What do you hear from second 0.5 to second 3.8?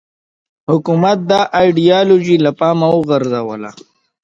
حکومت دا ایدیالوژي له پامه وغورځوله